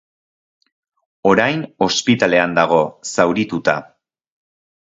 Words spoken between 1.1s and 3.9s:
Orain, ospitalean dago, zaurituta.